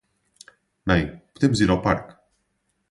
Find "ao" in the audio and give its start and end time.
1.69-1.79